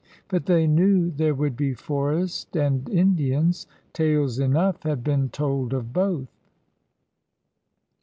[0.29, 3.67] But they knew there would be forest and Indians.
[3.93, 6.27] Tales enough had been told of both!